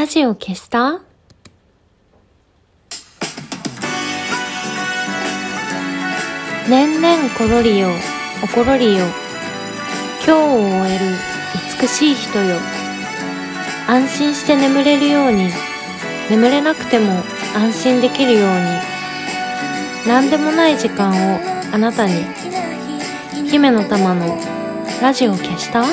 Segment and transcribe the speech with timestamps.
[0.00, 1.02] ラジオ消した？
[6.70, 7.90] 年々ころりよ、
[8.42, 9.04] おころりよ。
[10.24, 11.04] 今日を終える
[11.82, 12.56] 美しい人よ。
[13.88, 15.50] 安心して眠れるように、
[16.30, 17.22] 眠れなくても
[17.54, 18.48] 安心できるように。
[20.06, 21.38] 何でもない時間を
[21.74, 22.24] あなたに。
[23.50, 24.38] 姫の玉の
[25.02, 25.84] ラジオ消した？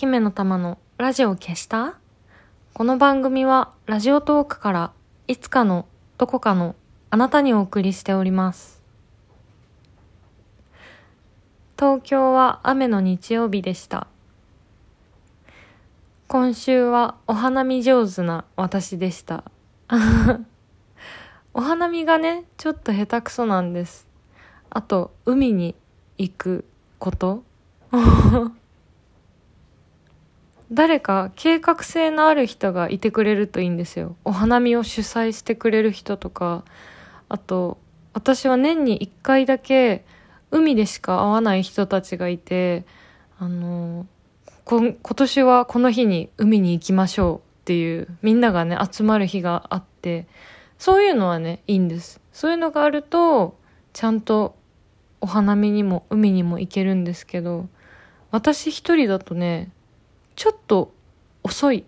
[0.00, 1.98] 姫の玉のラジオ消した？
[2.72, 4.92] この番組はラジオトークから
[5.28, 5.84] いつかの
[6.16, 6.74] どこかの
[7.10, 8.82] あなたにお送りしております。
[11.78, 14.06] 東京は雨の日曜日でした。
[16.28, 19.44] 今週はお花見上手な私でした。
[21.52, 24.08] お花見がね、ちょっと下手くそなんです。
[24.70, 25.74] あと、海に
[26.16, 26.64] 行く
[26.98, 27.44] こと
[30.72, 34.16] 誰か計画性のある人がいてくれるといいんですよ。
[34.24, 36.64] お花見を主催してくれる人とか、
[37.28, 37.78] あと、
[38.12, 40.04] 私は年に一回だけ
[40.50, 42.84] 海でしか会わない人たちがいて、
[43.38, 44.06] あの、
[44.64, 50.28] こ今年はこの日に海に行きましょうっていう、みんながね、集まる日があって、
[50.78, 52.20] そういうのはね、いいんです。
[52.32, 53.58] そういうのがあると、
[53.92, 54.56] ちゃんと
[55.20, 57.68] お花見にも海にも行けるんですけど、
[58.30, 59.70] 私一人だとね、
[60.40, 60.94] ちょっと
[61.42, 61.84] 遅い。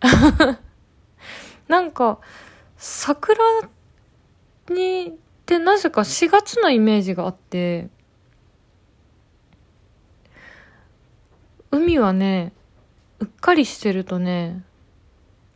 [1.68, 2.18] なんか、
[2.76, 3.42] 桜
[4.68, 5.12] にっ
[5.46, 7.88] てなぜか4月のイメージがあって、
[11.70, 12.52] 海はね、
[13.20, 14.62] うっかりしてるとね、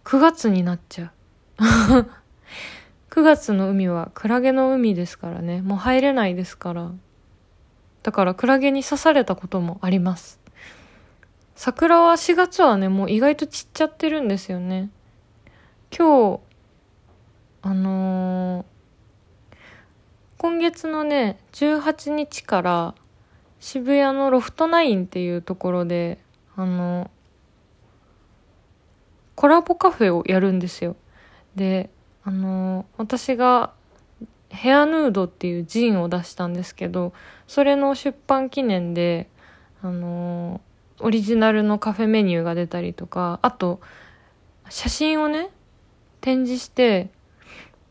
[0.04, 1.12] 9月になっちゃ
[1.58, 1.60] う。
[3.12, 6.92] 9月の海はクラゲの海ですからね、もう入れないですから。
[8.02, 10.45] だからクラゲに刺されたこともあります。
[11.56, 14.90] 桜は4月はね、もう意外と散っちゃってるんですよね。
[15.96, 16.40] 今日、
[17.62, 18.76] あのー
[20.38, 22.94] 今月のね、18日から
[23.58, 26.18] 渋谷のロフトナインっていうところで、
[26.56, 27.10] あの
[29.34, 30.94] コラボカフェをやるんですよ。
[31.56, 31.88] で、
[32.22, 33.72] あの私が
[34.50, 37.14] ヘアヌードっていうジンを出したんですけど、
[37.48, 39.30] それの出版記念で、
[39.82, 40.60] あの
[41.00, 43.80] オリジナルのカフェメニューが出たりとか、あと、
[44.68, 45.50] 写真をね、
[46.20, 47.10] 展示して、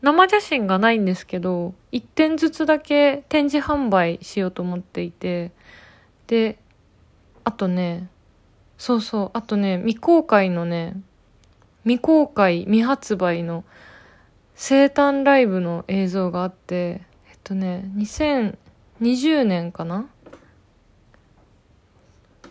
[0.02, 5.52] 生写真がないんですけど、一点ずつだけ展示販売しようと思っていて、
[6.28, 6.58] で、
[7.44, 8.10] あとね、
[8.78, 10.96] そうそう、あとね、未公開のね、
[11.84, 13.64] 未公開、未発売の
[14.56, 20.08] 生誕ライブの映像があって、えっとね、2020年かな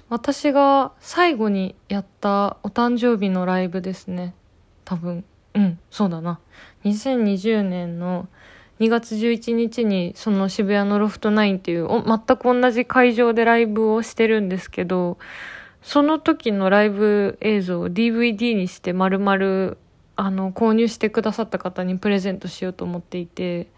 [0.08, 4.34] 私が最後にやったお誕生日のライブですね。
[4.84, 5.24] 多分。
[5.54, 6.40] うん、そうだな。
[6.84, 8.28] 2020年の
[8.80, 15.16] 2月11日にその渋谷のロフトナインっていう全く同じ会場でライブをしてるんですけど、
[15.82, 19.76] その時のライブ映像を DVD にして丸々
[20.16, 23.68] あの購入してくださった方にプレゼントしようと思っていて、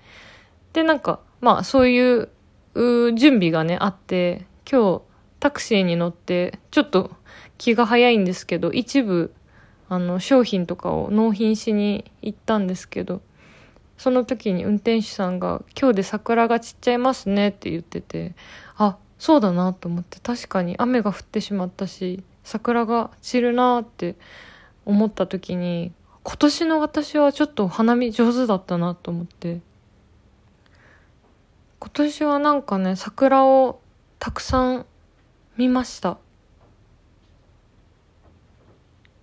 [0.72, 2.30] でなんかまあそういう
[2.74, 5.02] 準備がねあって、今日
[5.46, 7.12] タクシーに乗ってちょっと
[7.56, 9.32] 気が早いんですけど、一部
[9.88, 13.22] あの商品とかを納品しに行ったんですけど
[13.96, 18.34] その時に運転手さんが「今日で桜が散っちゃいますね」って言ってて
[18.76, 24.16] あそうだなと思って確かに雨が降ってしまったし桜が散るなって
[24.84, 25.92] 思った時に
[26.24, 29.60] 今年の私はちょっと花見上手だったなと思って
[31.78, 33.78] 今年はなんかね桜を
[34.18, 34.86] たくさん
[35.56, 36.18] 見ました。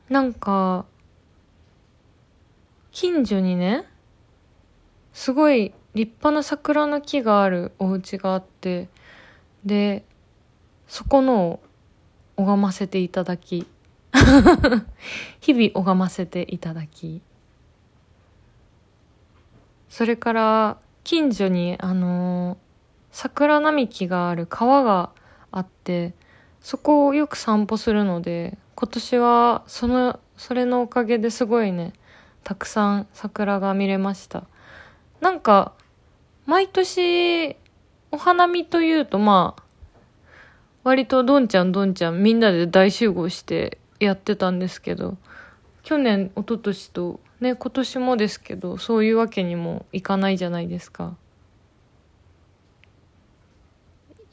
[0.10, 0.86] なんか、
[2.92, 3.86] 近所にね、
[5.14, 8.90] すごい立派な桜の木があるお家があって、
[9.64, 10.04] で、
[10.88, 11.60] そこのを
[12.36, 13.68] 拝ませていただき、
[15.40, 17.22] 日々拝ませていただき、
[19.90, 22.58] それから近所にあの
[23.12, 25.12] 桜並木がある川が
[25.52, 26.14] あって、
[26.64, 31.94] そこをよく散歩するので、今年はその、それのおかげですごいね、
[32.44, 34.46] たくさん桜が見れました。
[35.22, 35.74] なんか、
[36.48, 37.56] 毎年、
[38.12, 39.64] お花見というとまあ、
[40.84, 45.18] 割とどんちゃんどんちゃんみんなで大集合してやってたんですけど、
[45.84, 51.16] 去年、一昨年とね今年もですけどそういうわけにもいかないじゃないですか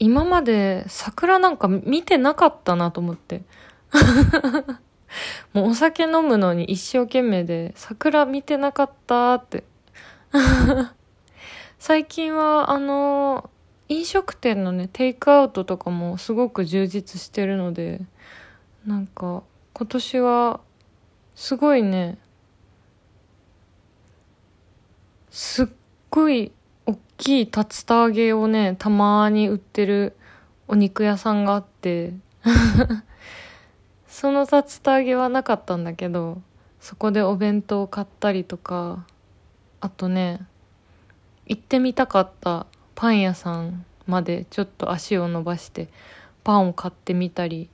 [0.01, 3.43] 今まで桜なんか見てなかったなと思って。
[5.53, 9.63] もうお酒飲むのに一生懸命で桜見てなかったって。
[11.77, 13.51] 最近はあの
[13.89, 18.01] 飲食店のねテイクアウトとかもすごく充実してるので
[18.87, 19.43] なんか
[19.73, 20.61] 今年は
[21.35, 22.17] すごいね
[25.29, 25.67] すっ
[26.09, 26.51] ごい
[26.85, 27.51] 大きい竜
[27.85, 30.15] 田揚げをねたまに売ってる
[30.67, 32.13] お肉屋さんがあって。
[34.07, 36.41] その竜田揚げはなかったんだけど
[36.79, 39.05] そこでお弁当を買ったりとか
[39.79, 40.45] あとね
[41.47, 45.89] 行ってみたかったパン屋さんまでちょっと足を伸ばして
[46.43, 47.69] パンを買ってみたり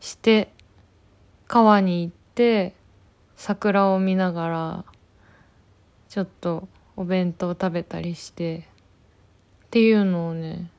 [0.00, 0.50] して
[1.46, 2.74] 川に行って
[3.36, 4.84] 桜を見ながら
[6.08, 6.68] ちょっと
[7.00, 8.62] お弁当食べたりしてっ
[9.70, 10.70] ていうのをね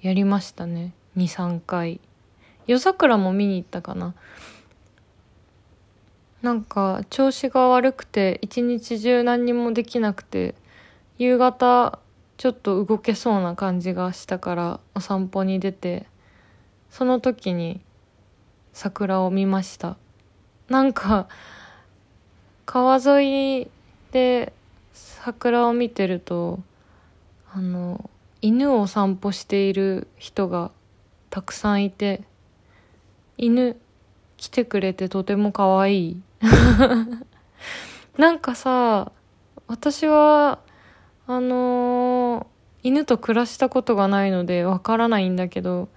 [0.00, 0.92] やりましたね。
[1.16, 2.00] 23回。
[2.68, 4.14] 夜桜も見に行ったかな。
[6.40, 10.54] なんか調子が悪くて一日中何にもできなくて
[11.18, 11.98] 夕方
[12.36, 16.06] ちょっと動けそうな感じがしたからお散歩に出て
[16.92, 17.80] その時に
[18.72, 19.96] 桜を見ました。
[20.68, 21.26] なんか
[22.66, 23.70] 川沿い
[24.12, 24.52] で
[25.26, 26.60] 桜を見てると
[27.52, 28.08] あの
[28.42, 30.70] 犬を散歩している人が
[31.30, 32.22] たくさんいて
[33.36, 33.76] 犬
[34.36, 36.22] 来てくれてとても可愛い。
[38.16, 39.10] なんかさ
[39.66, 40.60] 私は
[41.26, 42.46] あのー、
[42.84, 45.88] 犬と暮らしたことがないのでわからないんだけど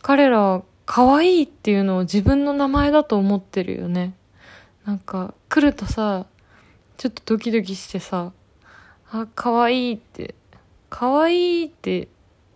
[0.00, 4.14] 彼らは可愛いっていうのを自分の名前だと思ってるよね。
[4.84, 6.26] なんか来るとさ
[6.98, 8.30] ちょっとドキドキしてさ
[9.10, 10.34] あ可愛いって。
[10.88, 12.08] 可愛いって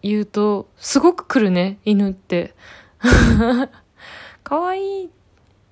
[0.03, 2.55] 言うとすごく来るね犬って。
[4.43, 5.11] 可愛い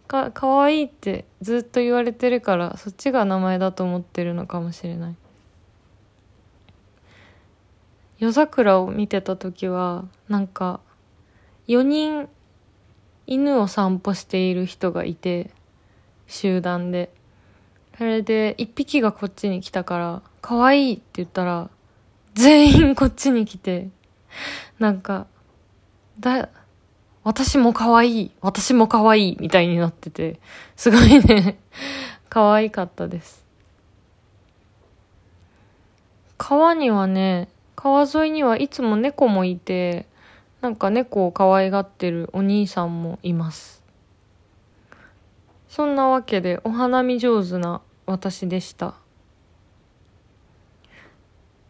[0.06, 5.16] か可愛いってずっと言われてるからそっちが名前だと思ってるのかもしれない。
[8.19, 10.80] 夜桜を見てた時はなんか
[11.69, 12.28] 4人
[13.26, 15.50] 犬を散歩している人がいて
[16.26, 17.12] 集団で。
[17.99, 21.69] それで1匹がこっちに来たから「可愛いって言ったら
[22.35, 23.89] 全員こっちに来て
[24.79, 25.27] なんか
[26.21, 26.49] だ
[27.25, 30.41] 私も可愛い私も可愛いみたいになってて
[30.77, 31.59] すごいね
[32.31, 33.45] 可愛かったです
[36.39, 37.49] 川にはね
[37.81, 40.06] 川沿いにはいつも猫もいて、
[40.61, 43.85] なんか猫を可愛がってるお兄さんもいます。
[45.69, 48.94] そんなわけでお花見上手な私でした。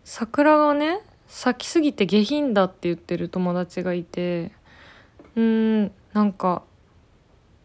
[0.05, 4.53] 桜がね、咲きすぎて下品だって言ってる友達がいて、
[5.35, 6.63] うん、なんか、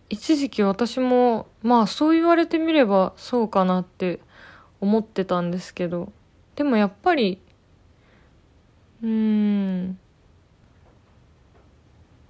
[0.10, 4.20] 一時期私も、まあそう言われてみればそうかなって
[4.82, 6.12] 思ってたんですけど、
[6.56, 7.40] でもやっぱり
[9.04, 9.98] うん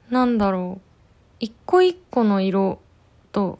[0.09, 0.87] なんだろう
[1.39, 2.79] 一個一個の色
[3.31, 3.59] と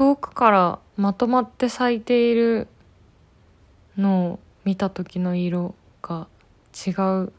[0.00, 2.68] 遠くからまとまって咲いている
[3.98, 6.26] のを見た時の色が
[6.74, 6.92] 違
[7.24, 7.32] う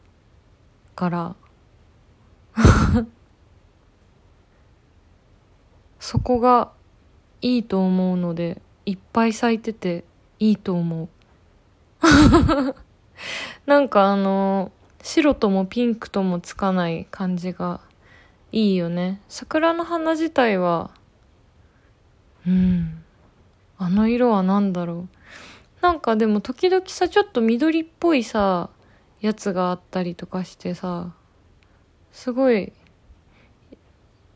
[0.94, 1.34] から
[5.98, 6.70] そこが
[7.40, 10.04] いいと思うのでいっぱい咲いてて
[10.38, 11.08] いいと思う
[13.66, 14.70] なんかあの、
[15.02, 17.80] 白ともピンクともつかない感じが
[18.52, 19.20] いいよね。
[19.28, 20.92] 桜の花自体は、
[22.46, 23.02] うん。
[23.78, 25.08] あの色は何だろう。
[25.80, 28.70] なんかでも時々さ、ちょっと緑っぽいさ、
[29.20, 31.12] やつがあったりとかしてさ、
[32.12, 32.72] すごい、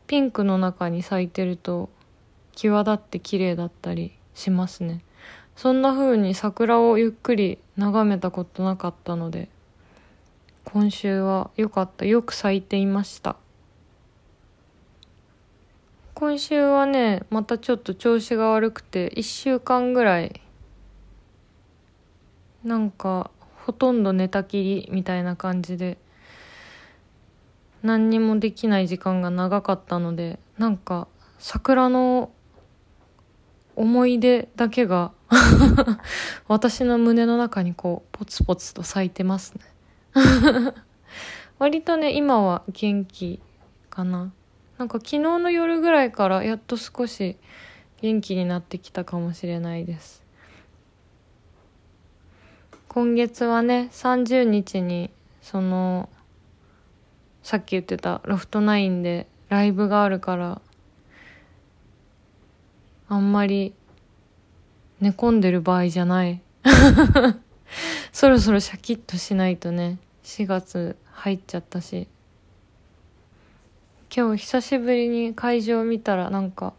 [0.07, 1.89] ピンクの中に咲いてると、
[2.55, 5.03] 際立って綺麗だったりしますね。
[5.57, 9.49] そんな風に桜をゆっくり眺めたことなかったので
[10.63, 13.37] 今週は良かったよく咲いていました
[16.19, 20.41] 今週はねまたちょっと調子が悪くて1週間ぐらい
[22.63, 23.29] なんか
[23.67, 25.99] ほとんど寝たきりみたいな感じで
[27.83, 31.07] 何にもできない時間が長かったのでなんか
[31.37, 32.31] 桜の
[33.75, 35.11] 思い出だけが
[36.49, 39.61] 私の胸の中にこうポツポツと咲いてますね。
[41.59, 43.39] 割とね今は元気
[43.91, 44.31] かな。
[44.77, 47.37] なんか昨日の夜ぐらいからやっと少し
[48.01, 50.23] 元気になってきたかもしれないです。
[52.87, 55.09] 今月はね30日に
[55.41, 56.09] その
[57.41, 60.61] さっき言ってたロフトナインでライブがあるから
[63.09, 63.73] あんまり
[64.99, 66.41] 寝込んでる場合じゃない。
[68.11, 72.07] そろそろシャキッとしないとね4月入っちゃったし。
[74.15, 76.73] 今日久しぶりに会場見たらなんか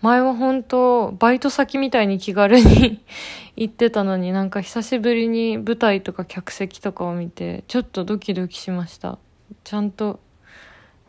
[0.00, 3.04] 前は本当バイト先みたいに気軽に
[3.56, 9.18] 行ってたのになんか久しぶりに舞台とか客席とかを見てちょっとドキドキしました。
[9.64, 10.18] ちゃんと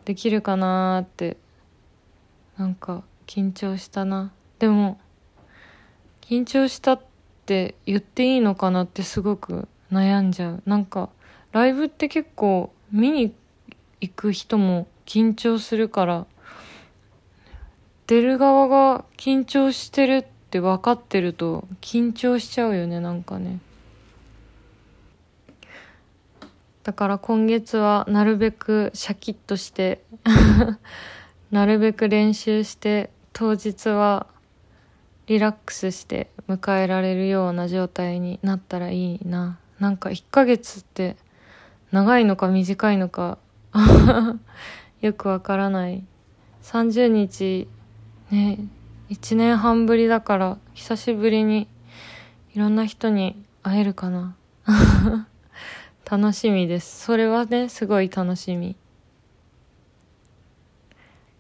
[0.06, 1.38] できるかなーって。
[2.58, 4.32] なんか緊張したな。
[4.60, 5.00] でも
[6.22, 7.02] 緊張したっ
[7.46, 10.64] て言っていいのかなってすごく悩んじゃう。
[10.66, 11.10] なんか
[11.52, 13.34] ライブって結構見に
[14.02, 16.26] 行く人も緊張するから
[18.08, 23.60] 出る側が緊張してるって分かってると緊張しちゃうよねなんかね。
[26.84, 30.04] だから今月はなるべくシャキッとして
[31.50, 34.28] なるべく練習して当日は
[35.28, 39.58] リラックスして迎えられるような状態になったらいいな。
[39.80, 41.16] なんか1ヶ月って
[41.92, 43.38] 長いのか短いのか
[45.04, 46.02] よくわからない。
[46.62, 47.68] 30日
[48.32, 48.58] ね
[49.10, 51.68] 1年半ぶりだから久しぶりに
[52.56, 54.38] いろんな人に会えるかな。
[56.10, 57.04] 楽しみです。
[57.04, 58.78] それはねすごい楽しみ。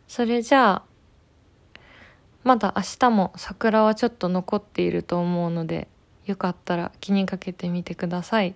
[0.09, 0.83] それじゃあ
[2.43, 5.87] まだ明日も桜はちょっと残っていると思うので
[6.25, 8.55] よかったら気にかけてみてください。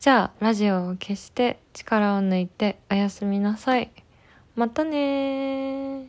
[0.00, 3.92] じゃあラジオを消して力を抜いておやすみなさい。
[4.56, 6.08] またね